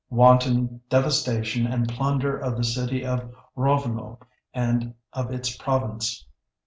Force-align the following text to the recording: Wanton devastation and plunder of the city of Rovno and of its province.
Wanton 0.09 0.81
devastation 0.89 1.67
and 1.67 1.87
plunder 1.87 2.35
of 2.35 2.57
the 2.57 2.63
city 2.63 3.05
of 3.05 3.31
Rovno 3.55 4.19
and 4.51 4.95
of 5.13 5.31
its 5.31 5.55
province. 5.55 6.25